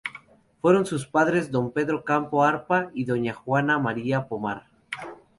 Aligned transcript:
Fueron 0.63 0.87
sus 0.87 1.05
padres 1.05 1.51
don 1.51 1.71
Pedro 1.73 2.03
Campo 2.03 2.43
Arpa, 2.43 2.89
y 2.95 3.05
doña 3.05 3.35
Juana 3.35 3.77
María 3.77 4.27
Pomar. 4.27 4.65